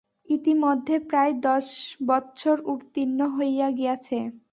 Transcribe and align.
ইতিমধ্যে 0.29 0.95
প্রায় 1.09 1.33
দশ 1.41 1.67
বৎসর 2.07 2.57
উত্তীর্ণ 2.65 3.19
হইয়া 3.35 3.67
গিয়াছে। 3.71 4.19